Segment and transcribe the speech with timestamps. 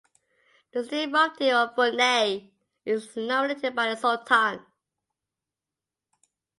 [0.73, 2.49] The State Mufti of Brunei
[2.85, 4.65] is nominated by the Sultan.